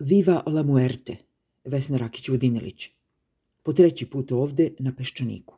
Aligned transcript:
Viva 0.00 0.42
la 0.46 0.62
muerte, 0.62 1.16
Vesna 1.64 1.98
Rakić-Vodinelić. 1.98 2.88
Po 3.62 3.72
treći 3.72 4.06
put 4.06 4.32
ovde 4.32 4.70
na 4.78 4.92
Peščaniku. 4.92 5.54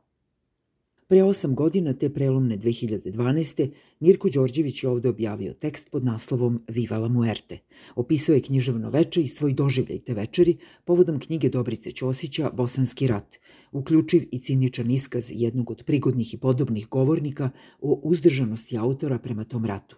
Pre 1.06 1.22
osam 1.22 1.54
godina, 1.54 1.92
te 1.92 2.08
prelomne 2.10 2.58
2012. 2.58 3.70
Mirko 4.00 4.28
Đorđević 4.28 4.82
je 4.82 4.88
ovde 4.88 5.08
objavio 5.08 5.52
tekst 5.52 5.90
pod 5.90 6.04
naslovom 6.04 6.62
Viva 6.68 6.98
la 6.98 7.08
muerte. 7.08 7.58
Opisao 7.94 8.34
je 8.34 8.42
književno 8.42 8.90
veče 8.90 9.22
i 9.22 9.28
svoj 9.28 9.52
doživljaj 9.52 9.98
te 9.98 10.14
večeri 10.14 10.56
povodom 10.84 11.20
knjige 11.20 11.48
Dobrice 11.48 11.90
Ćosića 11.90 12.50
Bosanski 12.50 13.06
rat, 13.06 13.36
uključiv 13.72 14.28
i 14.32 14.38
ciničan 14.38 14.90
iskaz 14.90 15.30
jednog 15.30 15.70
od 15.70 15.84
prigodnih 15.84 16.34
i 16.34 16.38
podobnih 16.38 16.88
govornika 16.88 17.50
o 17.80 18.00
uzdržanosti 18.02 18.78
autora 18.78 19.18
prema 19.18 19.44
tom 19.44 19.64
ratu. 19.64 19.96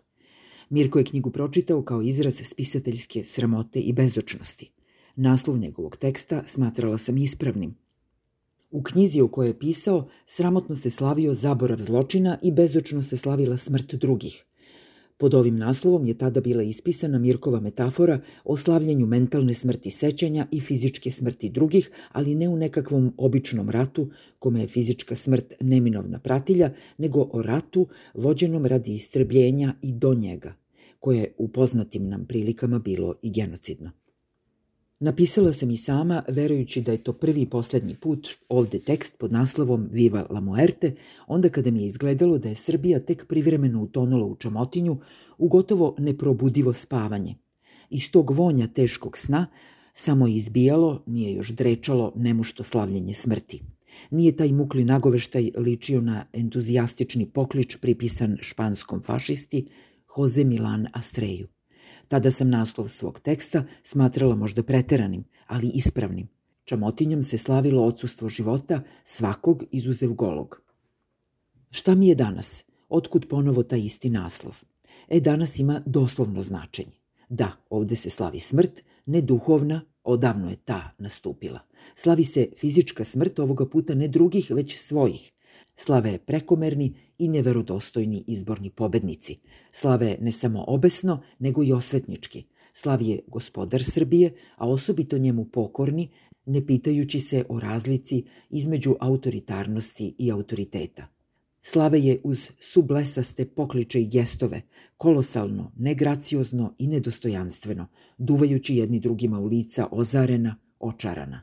Mirko 0.73 0.99
je 0.99 1.05
knjigu 1.05 1.31
pročitao 1.31 1.83
kao 1.83 2.03
izraz 2.03 2.35
spisateljske 2.45 3.25
sramote 3.25 3.81
i 3.81 3.93
bezočnosti. 3.93 4.71
Naslov 5.17 5.59
njegovog 5.59 5.97
teksta 5.97 6.43
smatrala 6.47 6.99
sam 6.99 7.17
ispravnim. 7.17 7.75
U 8.71 8.83
knjizi 8.83 9.21
o 9.21 9.29
kojoj 9.29 9.49
je 9.49 9.59
pisao, 9.59 10.09
sramotno 10.27 10.75
se 10.75 10.91
slavio 10.91 11.35
zaborav 11.35 11.79
zločina 11.81 12.39
i 12.43 12.53
bezočno 12.53 13.03
se 13.03 13.17
slavila 13.17 13.57
smrt 13.57 13.95
drugih. 13.95 14.45
Pod 15.17 15.35
ovim 15.35 15.59
naslovom 15.59 16.07
je 16.07 16.19
tada 16.19 16.41
bila 16.41 16.63
ispisana 16.63 17.19
Mirkova 17.19 17.61
metafora 17.61 18.21
o 18.45 18.57
slavljenju 18.57 19.07
mentalne 19.07 19.55
smrti 19.55 19.91
sećanja 19.91 20.47
i 20.51 20.61
fizičke 20.61 21.11
smrti 21.11 21.51
drugih, 21.51 21.91
ali 22.13 22.35
ne 22.35 22.49
u 22.49 22.57
nekakvom 22.57 23.15
običnom 23.17 23.71
ratu, 23.71 24.11
kome 24.39 24.61
je 24.61 24.69
fizička 24.69 25.17
smrt 25.17 25.55
neminovna 25.61 26.19
pratilja, 26.19 26.71
nego 26.99 27.29
o 27.33 27.43
ratu 27.43 27.87
vođenom 28.15 28.67
radi 28.67 28.95
istrebljenja 28.95 29.75
i 29.83 29.93
do 29.93 30.15
njega, 30.15 30.62
koje 31.03 31.33
u 31.39 31.49
poznatim 31.49 32.09
nam 32.09 32.27
prilikama 32.27 32.79
bilo 32.79 33.15
i 33.23 33.31
genocidno. 33.31 33.91
Napisala 35.01 35.53
sam 35.53 35.71
i 35.71 35.77
sama, 35.77 36.23
verujući 36.29 36.81
da 36.81 36.93
je 36.93 37.03
to 37.05 37.13
prvi 37.13 37.43
i 37.43 37.51
poslednji 37.51 37.95
put, 37.95 38.29
ovde 38.49 38.79
tekst 38.79 39.19
pod 39.19 39.33
naslovom 39.33 39.89
Viva 39.93 40.27
la 40.31 40.41
muerte, 40.41 40.95
onda 41.27 41.49
kada 41.49 41.71
mi 41.71 41.81
je 41.81 41.87
izgledalo 41.87 42.39
da 42.39 42.49
je 42.49 42.55
Srbija 42.55 43.01
tek 43.01 43.27
privremeno 43.29 43.83
utonula 43.83 44.27
u 44.27 44.37
čamotinju, 44.37 44.97
u 45.39 45.49
gotovo 45.49 45.95
neprobudivo 45.99 46.73
spavanje. 46.73 47.35
Iz 47.91 48.11
tog 48.11 48.31
vonja 48.31 48.67
teškog 48.67 49.19
sna 49.19 49.47
samo 49.93 50.27
je 50.27 50.35
izbijalo, 50.35 51.03
nije 51.07 51.35
još 51.35 51.51
drečalo 51.51 52.13
nemušto 52.17 52.63
slavljenje 52.63 53.15
smrti. 53.15 53.63
Nije 54.11 54.37
taj 54.37 54.53
mukli 54.53 54.85
nagoveštaj 54.85 55.51
ličio 55.57 56.01
na 56.01 56.27
entuzijastični 56.33 57.27
poklič 57.27 57.77
pripisan 57.77 58.37
španskom 58.41 59.03
fašisti 59.03 59.67
Jose 60.17 60.45
Milan 60.45 60.87
Astreju. 60.93 61.49
Tada 62.09 62.31
sam 62.31 62.51
naslov 62.51 62.89
svog 62.89 63.21
teksta 63.21 63.65
smatrala 63.83 64.37
možda 64.37 64.63
preteranim, 64.63 65.25
ali 65.47 65.71
ispravnim. 65.75 66.29
Čamotinjom 66.65 67.23
se 67.23 67.39
slavilo 67.39 67.85
odsustvo 67.85 68.29
života 68.29 68.83
svakog 69.05 69.65
izuzev 69.71 70.13
golog. 70.13 70.63
Šta 71.71 71.95
mi 71.95 72.09
je 72.09 72.15
danas? 72.15 72.65
Otkud 72.89 73.27
ponovo 73.29 73.63
taj 73.63 73.81
isti 73.81 74.11
naslov? 74.11 74.57
E, 75.09 75.21
danas 75.21 75.59
ima 75.59 75.83
doslovno 75.87 76.43
značenje. 76.43 76.93
Da, 77.29 77.53
ovde 77.71 77.97
se 77.97 78.11
slavi 78.11 78.39
smrt, 78.39 78.83
ne 79.07 79.21
duhovna, 79.21 79.81
odavno 80.05 80.51
je 80.51 80.57
ta 80.57 80.91
nastupila. 80.99 81.61
Slavi 81.95 82.25
se 82.25 82.49
fizička 82.57 83.05
smrt 83.05 83.39
ovoga 83.39 83.69
puta 83.69 83.95
ne 83.95 84.09
drugih, 84.09 84.51
već 84.51 84.79
svojih. 84.79 85.33
Slave 85.75 86.19
prekomerni 86.19 86.95
i 87.19 87.29
neverodostojni 87.29 88.25
izborni 88.27 88.71
pobednici. 88.71 89.39
Slave 89.71 90.17
ne 90.21 90.31
samo 90.31 90.65
obesno, 90.67 91.23
nego 91.39 91.63
i 91.65 91.73
osvetnički. 91.73 92.45
Slav 92.73 93.03
je 93.03 93.21
gospodar 93.27 93.85
Srbije, 93.85 94.33
a 94.57 94.69
osobito 94.69 95.19
njemu 95.19 95.45
pokorni, 95.45 96.09
ne 96.47 96.67
pitajući 96.67 97.21
se 97.21 97.45
o 97.49 97.61
razlici 97.61 98.25
između 98.51 98.95
autoritarnosti 99.01 100.15
i 100.19 100.31
autoriteta. 100.31 101.07
Slave 101.63 102.01
je 102.01 102.21
uz 102.25 102.51
sublesaste 102.61 103.47
pokliče 103.47 104.03
i 104.03 104.09
gestove, 104.09 104.63
kolosalno, 104.97 105.73
negraciozno 105.77 106.75
i 106.79 106.87
nedostojanstveno, 106.87 107.87
duvajući 108.19 108.77
jedni 108.77 109.01
drugima 109.01 109.41
u 109.41 109.47
lica 109.47 109.87
ozarena, 109.91 110.57
očarana. 110.81 111.43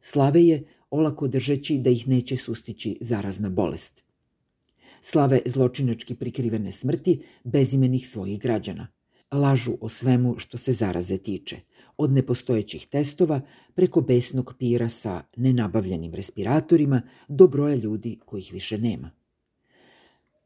Slave 0.00 0.44
je 0.44 0.64
olako 0.90 1.28
držeći 1.28 1.78
da 1.78 1.90
ih 1.90 2.08
neće 2.08 2.36
sustići 2.36 2.98
zarazna 3.00 3.48
bolest. 3.48 4.04
Slave 5.00 5.40
zločinački 5.46 6.14
prikrivene 6.14 6.72
smrti 6.72 7.22
bezimenih 7.44 8.08
svojih 8.08 8.38
građana. 8.38 8.88
Lažu 9.32 9.72
o 9.80 9.88
svemu 9.88 10.38
što 10.38 10.58
se 10.58 10.72
zaraze 10.72 11.18
tiče, 11.18 11.56
od 11.96 12.12
nepostojećih 12.12 12.86
testova 12.86 13.40
preko 13.74 14.00
besnog 14.00 14.54
pira 14.58 14.88
sa 14.88 15.22
nenabavljenim 15.36 16.14
respiratorima 16.14 17.02
do 17.28 17.46
broja 17.46 17.74
ljudi 17.74 18.18
kojih 18.24 18.52
više 18.52 18.78
nema. 18.78 19.10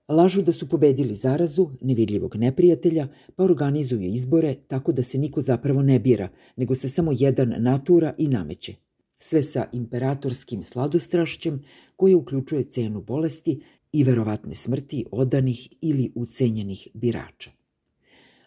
Lažu 0.08 0.42
da 0.42 0.52
su 0.52 0.68
pobedili 0.68 1.14
zarazu, 1.14 1.70
nevidljivog 1.80 2.36
neprijatelja, 2.36 3.08
pa 3.36 3.44
organizuju 3.44 4.02
izbore 4.02 4.54
tako 4.68 4.92
da 4.92 5.02
se 5.02 5.18
niko 5.18 5.40
zapravo 5.40 5.82
ne 5.82 5.98
bira, 5.98 6.28
nego 6.56 6.74
se 6.74 6.88
samo 6.88 7.12
jedan 7.14 7.54
natura 7.58 8.14
i 8.18 8.28
nameće 8.28 8.83
sve 9.24 9.42
sa 9.42 9.66
imperatorskim 9.72 10.62
sladostrašćem 10.62 11.62
koje 11.96 12.16
uključuje 12.16 12.64
cenu 12.64 13.00
bolesti 13.00 13.60
i 13.92 14.04
verovatne 14.04 14.54
smrti 14.54 15.04
odanih 15.10 15.68
ili 15.80 16.12
ucenjenih 16.14 16.88
birača. 16.94 17.50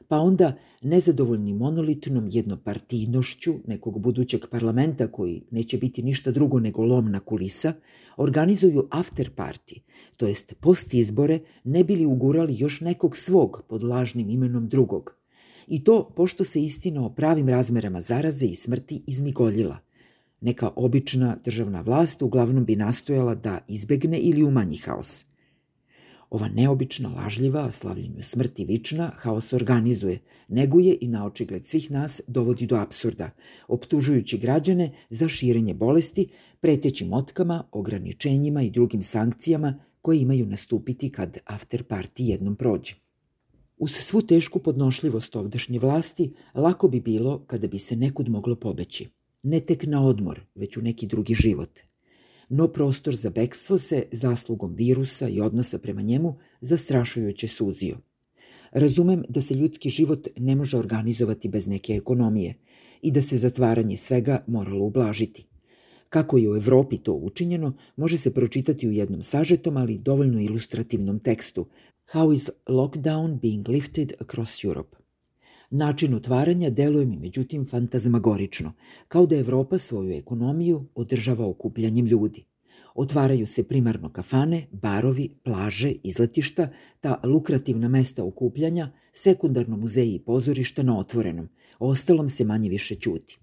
Pa 0.07 0.17
onda, 0.17 0.53
nezadovoljni 0.81 1.53
monolitnom 1.53 2.27
jednopartijnošću 2.31 3.53
nekog 3.67 3.99
budućeg 3.99 4.45
parlamenta 4.51 5.07
koji 5.11 5.43
neće 5.51 5.77
biti 5.77 6.03
ništa 6.03 6.31
drugo 6.31 6.59
nego 6.59 6.85
lomna 6.85 7.19
kulisa, 7.19 7.73
organizuju 8.17 8.87
after 8.91 9.31
party, 9.35 9.79
to 10.17 10.27
jest 10.27 10.53
post 10.59 10.93
izbore, 10.93 11.39
ne 11.63 11.83
bili 11.83 12.05
ugurali 12.05 12.57
još 12.57 12.81
nekog 12.81 13.17
svog 13.17 13.63
pod 13.69 13.83
lažnim 13.83 14.29
imenom 14.29 14.69
drugog. 14.69 15.15
I 15.67 15.83
to 15.83 16.09
pošto 16.15 16.43
se 16.43 16.63
istina 16.63 17.05
o 17.05 17.09
pravim 17.09 17.49
razmerama 17.49 18.01
zaraze 18.01 18.45
i 18.45 18.55
smrti 18.55 19.03
izmigoljila, 19.07 19.86
Neka 20.41 20.71
obična 20.75 21.37
državna 21.45 21.81
vlast 21.81 22.21
uglavnom 22.21 22.65
bi 22.65 22.75
nastojala 22.75 23.35
da 23.35 23.59
izbegne 23.67 24.19
ili 24.19 24.43
umanji 24.43 24.77
haos. 24.77 25.25
Ova 26.29 26.47
neobična, 26.47 27.09
lažljiva, 27.09 27.71
slavljenju 27.71 28.23
smrti 28.23 28.65
vična, 28.65 29.11
haos 29.15 29.53
organizuje, 29.53 30.19
neguje 30.47 30.97
i 31.01 31.07
na 31.07 31.25
očigled 31.25 31.67
svih 31.67 31.91
nas 31.91 32.21
dovodi 32.27 32.65
do 32.65 32.75
absurda, 32.75 33.29
optužujući 33.67 34.37
građane 34.37 34.91
za 35.09 35.29
širenje 35.29 35.73
bolesti, 35.73 36.27
preteći 36.59 37.05
motkama, 37.05 37.63
ograničenjima 37.71 38.61
i 38.61 38.69
drugim 38.69 39.01
sankcijama 39.01 39.79
koje 40.01 40.21
imaju 40.21 40.45
nastupiti 40.45 41.11
kad 41.11 41.37
after 41.45 41.83
party 41.83 42.21
jednom 42.21 42.55
prođe. 42.55 42.93
Uz 43.77 43.91
svu 43.91 44.21
tešku 44.21 44.59
podnošljivost 44.59 45.35
ovdašnje 45.35 45.79
vlasti, 45.79 46.33
lako 46.55 46.87
bi 46.87 46.99
bilo 46.99 47.43
kada 47.47 47.67
bi 47.67 47.79
se 47.79 47.95
nekud 47.95 48.29
moglo 48.29 48.55
pobeći 48.55 49.16
ne 49.47 49.59
tek 49.59 49.85
na 49.87 50.05
odmor, 50.05 50.41
već 50.55 50.77
u 50.77 50.81
neki 50.81 51.07
drugi 51.07 51.33
život. 51.33 51.79
No 52.49 52.67
prostor 52.67 53.15
za 53.15 53.29
bekstvo 53.29 53.77
se, 53.77 54.03
zaslugom 54.11 54.73
virusa 54.75 55.29
i 55.29 55.41
odnosa 55.41 55.79
prema 55.79 56.01
njemu, 56.01 56.35
zastrašujuće 56.61 57.47
suzio. 57.47 57.97
Razumem 58.71 59.23
da 59.29 59.41
se 59.41 59.55
ljudski 59.55 59.89
život 59.89 60.27
ne 60.37 60.55
može 60.55 60.77
organizovati 60.77 61.49
bez 61.49 61.67
neke 61.67 61.93
ekonomije 61.93 62.55
i 63.01 63.11
da 63.11 63.21
se 63.21 63.37
zatvaranje 63.37 63.97
svega 63.97 64.43
moralo 64.47 64.85
ublažiti. 64.85 65.45
Kako 66.09 66.37
je 66.37 66.51
u 66.51 66.55
Evropi 66.55 66.97
to 66.97 67.13
učinjeno, 67.13 67.73
može 67.95 68.17
se 68.17 68.33
pročitati 68.33 68.87
u 68.87 68.91
jednom 68.91 69.21
sažetom, 69.21 69.77
ali 69.77 69.97
dovoljno 69.97 70.41
ilustrativnom 70.41 71.19
tekstu 71.19 71.65
How 72.13 72.33
is 72.33 72.49
lockdown 72.67 73.39
being 73.39 73.67
lifted 73.67 74.13
across 74.19 74.63
Europe? 74.63 75.06
Način 75.69 76.13
otvaranja 76.13 76.69
deluje 76.69 77.05
mi 77.05 77.17
međutim 77.17 77.65
fantazmagorično, 77.65 78.73
kao 79.07 79.25
da 79.25 79.35
Evropa 79.35 79.77
svoju 79.77 80.11
ekonomiju 80.11 80.85
održava 80.95 81.47
okupljanjem 81.47 82.05
ljudi. 82.05 82.45
Otvaraju 82.95 83.45
se 83.45 83.63
primarno 83.63 84.09
kafane, 84.09 84.67
barovi, 84.71 85.29
plaže, 85.43 85.93
izletišta, 86.03 86.69
ta 86.99 87.21
lukrativna 87.23 87.87
mesta 87.87 88.23
okupljanja, 88.23 88.91
sekundarno 89.13 89.77
muzeji 89.77 90.15
i 90.15 90.19
pozorišta 90.19 90.83
na 90.83 90.99
otvorenom, 90.99 91.49
ostalom 91.79 92.29
se 92.29 92.43
manje 92.43 92.69
više 92.69 92.95
ćuti. 92.95 93.39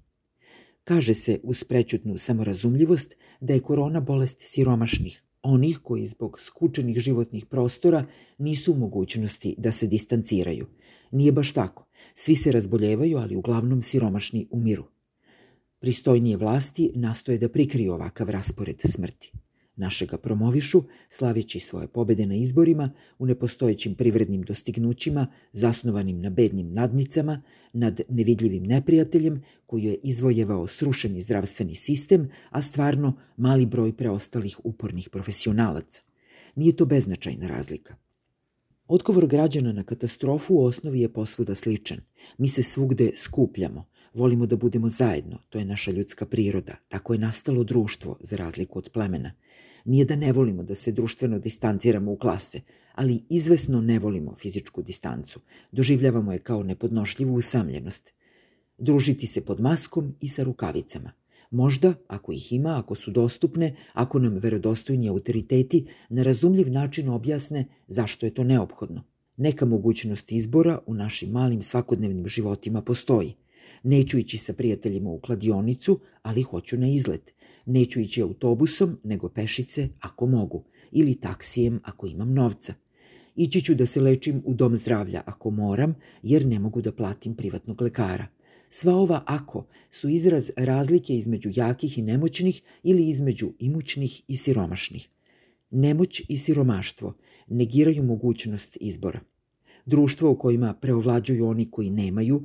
Kaže 0.85 1.15
se 1.15 1.41
uz 1.43 1.65
prećutnu 1.65 2.19
samorazumljivost 2.19 3.17
da 3.41 3.53
je 3.53 3.61
korona 3.61 4.01
bolest 4.01 4.37
siromašnih, 4.41 5.23
onih 5.43 5.79
koji 5.79 6.07
zbog 6.07 6.41
skučenih 6.41 6.99
životnih 6.99 7.47
prostora 7.47 8.07
nisu 8.39 8.73
u 8.73 8.77
mogućnosti 8.77 9.55
da 9.59 9.73
se 9.73 9.87
distanciraju. 9.87 10.67
Nije 11.11 11.33
baš 11.33 11.53
tako. 11.53 11.87
Svi 12.15 12.35
se 12.35 12.53
razboljevaju, 12.53 13.19
ali 13.19 13.37
uglavnom 13.37 13.81
siromašni 13.81 14.47
umiru. 14.51 14.85
Pristojnije 15.79 16.37
vlasti 16.37 16.93
nastoje 16.95 17.39
da 17.39 17.49
prikriju 17.49 17.93
ovakav 17.93 18.31
raspored 18.31 18.81
smrti. 18.81 19.33
Naše 19.77 20.07
ga 20.07 20.19
promovišu, 20.19 20.83
slaveći 21.11 21.61
svoje 21.61 21.89
pobede 21.89 22.27
na 22.27 22.35
izborima, 22.35 22.91
u 23.19 23.27
nepostojećim 23.27 23.95
privrednim 23.95 24.43
dostignućima, 24.43 25.27
zasnovanim 25.53 26.21
na 26.21 26.31
bednim 26.31 26.73
nadnicama, 26.73 27.43
nad 27.73 28.01
nevidljivim 28.09 28.63
neprijateljem 28.63 29.43
koji 29.67 29.85
je 29.85 29.95
izvojevao 30.03 30.67
srušeni 30.67 31.21
zdravstveni 31.21 31.75
sistem, 31.75 32.31
a 32.51 32.63
stvarno 32.63 33.17
mali 33.37 33.67
broj 33.67 33.97
preostalih 33.97 34.61
upornih 34.65 35.09
profesionalaca. 35.09 36.03
Nije 36.55 36.77
to 36.77 36.87
beznačajna 36.87 37.49
razlika. 37.49 37.97
Odgovor 38.87 39.27
građana 39.27 39.73
na 39.73 39.83
katastrofu 39.83 40.55
u 40.55 40.65
osnovi 40.65 41.01
je 41.01 41.13
posvuda 41.13 41.55
sličan. 41.55 41.99
Mi 42.39 42.49
se 42.49 42.63
svugde 42.63 43.11
skupljamo, 43.17 43.87
volimo 44.15 44.47
da 44.47 44.57
budemo 44.57 44.89
zajedno, 44.89 45.39
to 45.49 45.59
je 45.59 45.65
naša 45.65 45.91
ljudska 45.91 46.27
priroda, 46.27 46.77
tako 46.89 47.13
je 47.13 47.19
nastalo 47.19 47.65
društvo, 47.65 48.17
za 48.21 48.37
razliku 48.37 48.79
od 48.79 48.91
plemena. 48.93 49.33
Nije 49.85 50.05
da 50.05 50.17
ne 50.17 50.33
volimo 50.33 50.63
da 50.63 50.75
se 50.75 50.93
društveno 50.93 51.39
distanciramo 51.39 52.13
u 52.13 52.17
klase, 52.17 52.61
ali 52.95 53.25
izvesno 53.29 53.81
ne 53.81 53.99
volimo 53.99 54.35
fizičku 54.35 54.83
distancu. 54.83 55.41
Doživljavamo 55.73 56.33
je 56.33 56.39
kao 56.39 56.63
nepodnošljivu 56.63 57.35
usamljenost. 57.35 58.13
Družiti 58.79 59.27
se 59.27 59.45
pod 59.45 59.61
maskom 59.61 60.15
i 60.21 60.29
sa 60.29 60.43
rukavicama. 60.43 61.13
Možda, 61.55 61.95
ako 62.09 62.33
ih 62.33 62.53
ima, 62.53 62.79
ako 62.79 62.95
su 62.95 63.11
dostupne, 63.11 63.77
ako 63.93 64.19
nam 64.19 64.39
verodostojni 64.39 65.09
autoriteti 65.09 65.87
na 66.09 66.23
razumljiv 66.23 66.71
način 66.71 67.09
objasne 67.09 67.65
zašto 67.89 68.27
je 68.27 68.35
to 68.35 68.45
neophodno. 68.45 69.03
Neka 69.37 69.67
mogućnost 69.67 70.33
izbora 70.33 70.79
u 70.87 70.95
našim 70.95 71.31
malim 71.31 71.63
svakodnevnim 71.63 72.29
životima 72.29 72.83
postoji. 72.83 73.35
Neću 73.83 74.19
ići 74.19 74.39
sa 74.39 74.53
prijateljima 74.53 75.11
u 75.11 75.21
kladionicu, 75.21 76.01
ali 76.23 76.43
hoću 76.43 76.77
na 76.77 76.89
izlet. 76.89 77.33
Neću 77.67 78.01
ići 78.01 78.23
autobusom, 78.23 78.99
nego 79.05 79.29
pešice 79.29 79.89
ako 80.01 80.27
mogu, 80.27 80.65
ili 80.91 81.15
taksijem 81.15 81.81
ako 81.85 82.07
imam 82.07 82.35
novca. 82.35 82.75
Ići 83.37 83.61
ću 83.61 83.75
da 83.75 83.87
se 83.87 84.01
lečim 84.01 84.43
u 84.45 84.55
dom 84.55 84.75
zdravlja 84.75 85.23
ako 85.27 85.51
moram, 85.51 85.95
jer 86.23 86.47
ne 86.47 86.59
mogu 86.59 86.83
da 86.83 86.93
platim 86.93 87.35
privatnog 87.35 87.83
lekara. 87.83 88.27
Sva 88.77 88.95
ova 88.95 89.23
ako 89.27 89.67
su 89.91 90.09
izraz 90.09 90.51
razlike 90.57 91.17
između 91.17 91.51
jakih 91.55 91.99
i 91.99 92.03
nemoćnih 92.03 92.63
ili 92.83 93.09
između 93.09 93.53
imućnih 93.59 94.23
i 94.29 94.37
siromašnih. 94.37 95.09
Nemoć 95.71 96.23
i 96.29 96.37
siromaštvo 96.37 97.15
negiraju 97.49 98.03
mogućnost 98.03 98.79
izbora. 98.81 99.21
Društvo 99.87 100.31
u 100.31 100.39
kojima 100.39 100.75
preovlađuju 100.75 101.47
oni 101.47 101.71
koji 101.71 101.91
nemaju, 101.91 102.45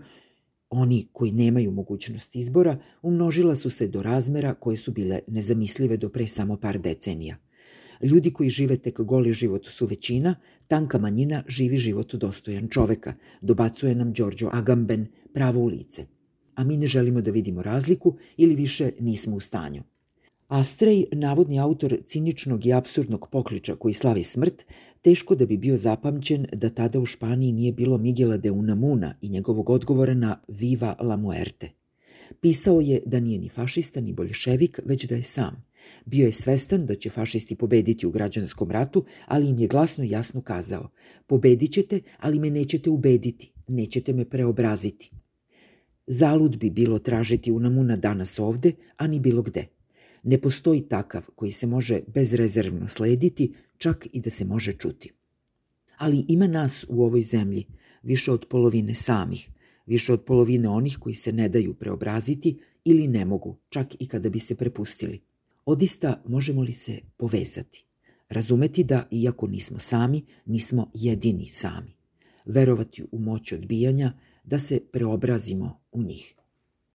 oni 0.69 1.07
koji 1.13 1.31
nemaju 1.31 1.71
mogućnost 1.71 2.35
izbora, 2.35 2.77
umnožila 3.01 3.55
su 3.55 3.69
se 3.69 3.87
do 3.87 4.03
razmera 4.03 4.53
koje 4.53 4.77
su 4.77 4.91
bile 4.91 5.19
nezamislive 5.27 5.97
do 5.97 6.09
pre 6.09 6.27
samo 6.27 6.57
par 6.57 6.79
decenija. 6.79 7.37
Ljudi 8.01 8.33
koji 8.33 8.49
žive 8.49 8.77
tek 8.77 9.01
goli 9.01 9.33
život 9.33 9.65
su 9.65 9.85
većina, 9.85 10.35
tanka 10.67 10.97
manjina 10.97 11.43
živi 11.47 11.77
život 11.77 12.15
dostojan 12.15 12.67
čoveka, 12.67 13.13
dobacuje 13.41 13.95
nam 13.95 14.13
Đorđo 14.13 14.49
Agamben 14.53 15.07
pravo 15.33 15.59
u 15.59 15.67
lice– 15.67 16.05
a 16.59 16.63
mi 16.63 16.77
ne 16.77 16.87
želimo 16.87 17.21
da 17.21 17.31
vidimo 17.31 17.61
razliku 17.61 18.15
ili 18.37 18.55
više 18.55 18.91
nismo 18.99 19.35
u 19.35 19.39
stanju. 19.39 19.83
Astrej, 20.47 21.05
navodni 21.11 21.59
autor 21.59 21.97
ciničnog 22.05 22.65
i 22.65 22.73
absurdnog 22.73 23.27
pokliča 23.31 23.75
koji 23.75 23.93
slavi 23.93 24.23
smrt, 24.23 24.65
teško 25.01 25.35
da 25.35 25.45
bi 25.45 25.57
bio 25.57 25.77
zapamćen 25.77 26.45
da 26.53 26.69
tada 26.69 26.99
u 26.99 27.05
Španiji 27.05 27.51
nije 27.51 27.71
bilo 27.71 27.97
Miguela 27.97 28.37
de 28.37 28.51
Unamuna 28.51 29.15
i 29.21 29.29
njegovog 29.29 29.69
odgovora 29.69 30.13
na 30.13 30.41
Viva 30.47 30.95
la 31.01 31.17
muerte. 31.17 31.69
Pisao 32.41 32.81
je 32.81 33.01
da 33.05 33.19
nije 33.19 33.39
ni 33.39 33.49
fašista 33.49 34.01
ni 34.01 34.13
boljševik, 34.13 34.79
već 34.85 35.05
da 35.05 35.15
je 35.15 35.23
sam. 35.23 35.63
Bio 36.05 36.25
je 36.25 36.31
svestan 36.31 36.85
da 36.85 36.95
će 36.95 37.09
fašisti 37.09 37.55
pobediti 37.55 38.07
u 38.07 38.11
građanskom 38.11 38.71
ratu, 38.71 39.05
ali 39.25 39.49
im 39.49 39.59
je 39.59 39.67
glasno 39.67 40.03
i 40.03 40.09
jasno 40.09 40.41
kazao 40.41 40.89
Pobedit 41.27 41.71
ćete, 41.71 42.01
ali 42.17 42.39
me 42.39 42.49
nećete 42.49 42.89
ubediti, 42.89 43.51
nećete 43.67 44.13
me 44.13 44.25
preobraziti. 44.25 45.11
Zalud 46.11 46.57
bi 46.57 46.69
bilo 46.69 46.99
tražiti 46.99 47.51
Unamuna 47.51 47.95
danas 47.95 48.39
ovde, 48.39 48.71
a 48.97 49.07
ni 49.07 49.19
bilo 49.19 49.41
gde. 49.41 49.67
Ne 50.23 50.41
postoji 50.41 50.81
takav 50.81 51.25
koji 51.35 51.51
se 51.51 51.67
može 51.67 51.99
bezrezervno 52.07 52.87
slediti, 52.87 53.53
čak 53.77 54.07
i 54.13 54.21
da 54.21 54.29
se 54.29 54.45
može 54.45 54.73
čuti. 54.73 55.11
Ali 55.97 56.25
ima 56.27 56.47
nas 56.47 56.85
u 56.89 57.03
ovoj 57.03 57.21
zemlji, 57.21 57.65
više 58.03 58.31
od 58.31 58.45
polovine 58.49 58.95
samih, 58.95 59.49
više 59.85 60.13
od 60.13 60.23
polovine 60.23 60.69
onih 60.69 60.97
koji 60.99 61.13
se 61.13 61.31
ne 61.31 61.49
daju 61.49 61.73
preobraziti 61.73 62.57
ili 62.83 63.07
ne 63.07 63.25
mogu, 63.25 63.57
čak 63.69 63.87
i 63.99 64.07
kada 64.07 64.29
bi 64.29 64.39
se 64.39 64.55
prepustili. 64.55 65.21
Odista 65.65 66.23
možemo 66.27 66.61
li 66.61 66.71
se 66.71 66.99
povezati? 67.17 67.85
Razumeti 68.29 68.83
da, 68.83 69.07
iako 69.11 69.47
nismo 69.47 69.79
sami, 69.79 70.25
nismo 70.45 70.91
jedini 70.93 71.49
sami. 71.49 71.95
Verovati 72.45 73.03
u 73.11 73.19
moć 73.19 73.51
odbijanja, 73.51 74.13
da 74.49 74.59
se 74.59 74.79
preobrazimo 74.91 75.81
u 75.91 76.03
njih. 76.03 76.35